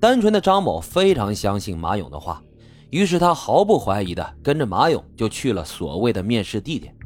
[0.00, 2.42] 单纯的张某非常相信马勇的话，
[2.88, 6.96] 于是他毫不怀疑的跟着马勇就去了所谓的面试地点。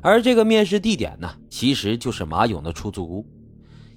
[0.00, 3.24] 而这个面试地点呢，其实就是马勇的出租屋。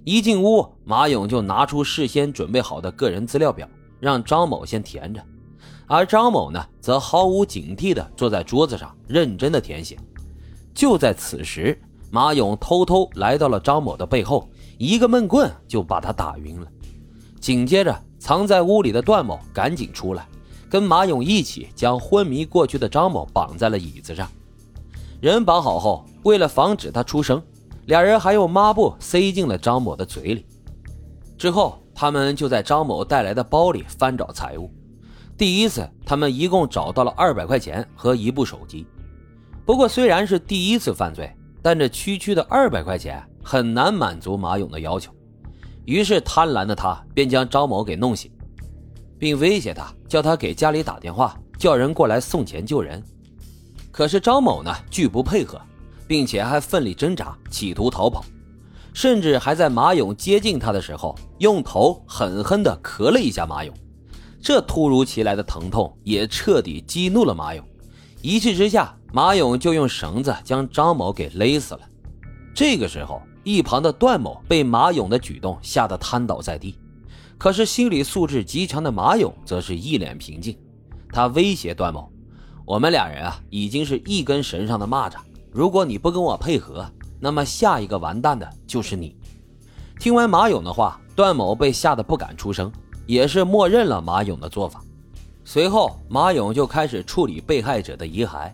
[0.04, 3.68] 一进屋，马勇就拿出事先准备好的个人资料表，
[4.00, 5.22] 让张某先填着，
[5.88, 9.98] 而张某呢，则毫无警惕地坐在桌子上，认真地填写。
[10.76, 11.82] 就在此时，
[12.12, 14.48] 马勇偷偷来到了张某的背后，
[14.78, 16.68] 一个闷棍就把他打晕了。
[17.42, 20.28] 紧接着，藏在屋里的段某赶紧出来，
[20.70, 24.30] 跟马勇一起将昏迷过去的张某绑在了椅子上。
[25.22, 27.42] 人绑好后，为了防止他出声。
[27.86, 30.46] 俩人还用抹布塞进了张某的嘴里，
[31.38, 34.70] 之后他们就在张某带来的包里翻找财物。
[35.38, 38.86] 第一次，他们一共找到了二百块钱和一部手机。
[39.66, 45.14] 不过，虽然是第一次犯罪，但这区区的二百块钱很难满足马勇的要求。
[45.88, 48.32] 于是，贪婪的他便将张某给弄醒，
[49.18, 53.04] 并威胁他，叫他给家里打电话，叫人过来送钱救人。
[53.92, 55.60] 可是张某呢，拒不配合。
[56.10, 58.24] 并且还奋力挣扎，企图逃跑，
[58.94, 63.76] 甚至还在马勇接近他的时候，用头狠狠地磕了一下马勇。
[64.42, 67.62] 这突如其来的疼痛也彻底激怒了马勇，
[68.22, 71.82] 一气之下，马勇就用绳子将张某给勒死了。
[72.56, 76.78] 这个时候，一旁的段某被马勇的举动吓得瘫倒在地，
[77.38, 80.58] 可是心理素质极强的马勇则是一脸平静，
[81.14, 82.12] 他威胁段某
[82.68, 85.16] ：“我们俩人啊，已经是一根绳上的蚂蚱。”
[85.50, 86.86] 如果你不跟我配合，
[87.22, 89.16] 那么下一个完蛋的就是你。
[89.98, 92.70] 听完马勇的话，段某被吓得不敢出声，
[93.06, 94.84] 也是默认了马勇的做法。
[95.46, 98.52] 随后，马勇就开始处理被害者的遗骸。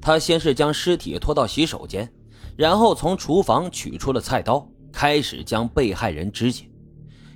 [0.00, 2.08] 他先是将尸体拖到洗手间，
[2.56, 6.64] 然后从厨房取出了菜刀，开始将被害人肢解。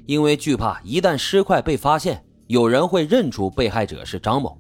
[0.07, 4.59] 因为惧怕一旦尸块被发现，有人会认出被害者是张某。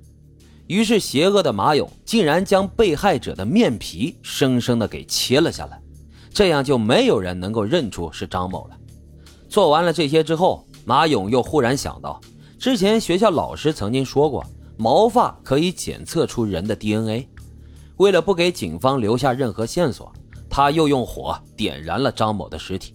[0.66, 5.78] 于是，邪恶的马勇竟然将被害者的面皮生生的给切了下来，
[6.32, 8.76] 这样就没有人能够认出是张某了。
[9.46, 12.18] 做完了这些之后，马勇又忽然想到，
[12.58, 14.42] 之前学校老师曾经说过，
[14.78, 17.28] 毛发可以检测出人的 DNA。
[17.98, 20.10] 为了不给警方留下任何线索，
[20.56, 22.94] 他又用火点燃了张某的尸体。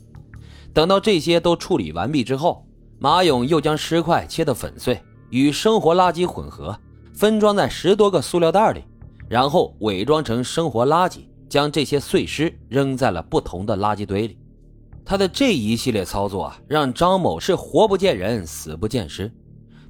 [0.74, 2.66] 等到这些都处理完毕之后，
[3.00, 4.98] 马勇又将尸块切得粉碎，
[5.30, 6.74] 与生活垃圾混合。
[7.14, 8.86] 分装在十多个塑料袋里，
[9.28, 14.38] 然后伪装成生活垃圾，将这些碎尸扔在了不同的垃圾堆里。
[15.04, 19.30] 他的这一系列操作啊，让张某是活不见人，死不见尸，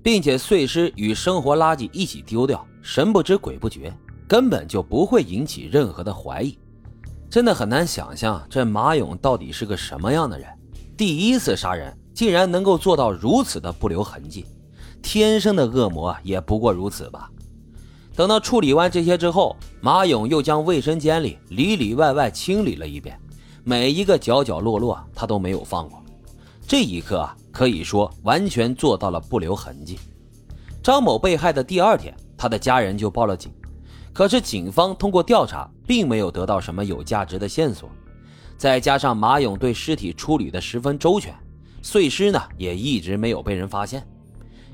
[0.02, 3.96] 并且碎尸与生活垃圾一起丢掉，神不知鬼不觉，
[4.28, 6.58] 根本就不会引起任何的怀疑。
[7.30, 10.48] 真的很难想象这马勇到底是个什么样的人，
[10.98, 14.46] 第一次杀人竟然能够做到如此的不留痕迹。
[15.02, 17.30] 天生的恶魔也不过如此吧。
[18.16, 23.18] 等到处理完这些之后，马勇又将卫生间里里里外外清理了一遍，
[23.64, 26.04] 每一个角角落落他都没有放过。
[26.68, 30.00] 这一刻啊，可以说完全做到了不留痕迹。
[30.82, 33.54] 张某被害的第二天，他的家人就报了警，
[34.12, 37.90] 可是警方通过调查，并没有得到什么有价值的线索。
[38.60, 41.34] 再加上马勇对尸体处理的十分周全，
[41.82, 44.08] 碎尸呢也一直没有被人发现。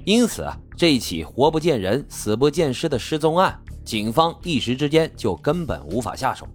[0.04, 6.46] 因此啊，这起活不见人、死不见尸的失踪案，警方一时之间就根本无法下手，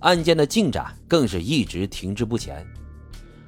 [0.00, 2.66] 案件的进展更是一直停滞不前。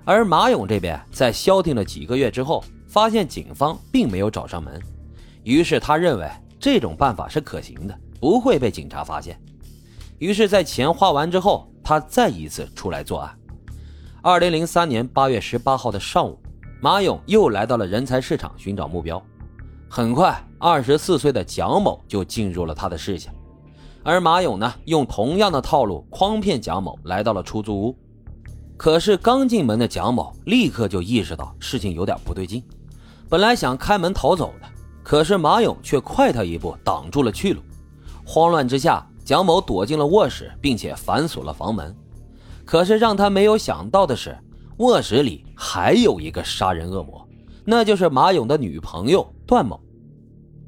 [0.05, 4.81] 而马勇这边在消停了几个月之后，发现警方并没有找上门，
[5.43, 6.31] 于是他认为
[6.61, 9.37] 这种办法是可行的，不会被警察发现。
[10.19, 13.39] 于是，在钱花完之后，他再一次出来作案。
[14.23, 16.39] 二零零三年八月十八号的上午。
[16.79, 19.21] 马勇又来到了人才市场寻找目标，
[19.89, 23.35] 很快，二十四岁的蒋某就进入了他的视线。
[24.05, 27.97] 而马勇呢，用同样的套路诓骗蒋某来到了出租屋。
[28.77, 32.63] 可是刚进门的蒋某立刻就意识到事情有点不对劲，
[33.27, 34.69] 本来想开门逃走的，
[35.03, 37.63] 可是马勇却快他一步挡住了去路。
[38.25, 41.95] 慌乱之下，蒋某躲进了卧室，并且反锁了房门。
[42.65, 44.39] 可是让他没有想到的是。
[44.79, 47.27] 卧室里还有一个杀人恶魔，
[47.65, 49.81] 那就是马勇的女朋友段某。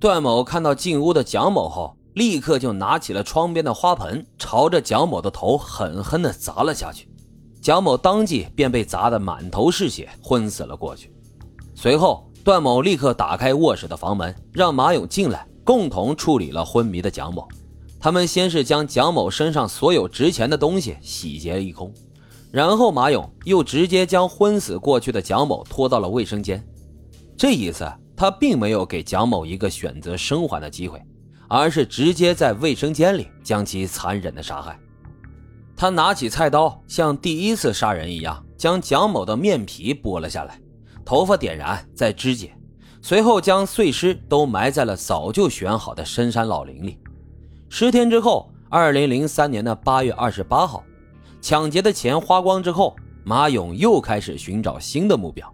[0.00, 7.06] 段某看到进屋的蒋某后，立刻就拿起了窗边的花盆，朝着蒋某的头狠狠地砸了下去。
[7.60, 11.12] 蒋某当即便被砸得满头是血，昏死了过去。
[11.74, 17.46] 随后，段某立刻打开卧室的房门，让马勇进来，共同处理了昏迷的蒋某。
[18.00, 21.92] 他们先是将蒋某身上所有值钱的东西洗劫一空。
[22.50, 26.64] 然后马勇又直接将昏死过去的蒋某拖到了卫生间。
[27.36, 27.86] 这一次，
[28.16, 30.98] 他并没有给蒋某一个选择生还的机会，
[31.48, 34.78] 而是直接在卫生间里将其残忍的杀害。
[35.76, 40.58] 他拿起菜刀，像第一次杀人一样，将蒋某的面皮剥了下来，
[41.04, 42.52] 头发点燃再肢解，
[43.02, 46.98] 随后将碎尸都埋在了早就选好的深山老林里。
[47.70, 50.82] 十天之后，二零零三年的八月二十八号，
[51.40, 55.52] 抢劫的钱花光之后，马勇又开始寻找新的目标。